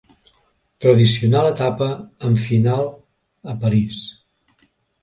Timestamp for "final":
2.47-2.85